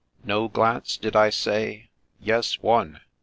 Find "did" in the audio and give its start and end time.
0.97-1.15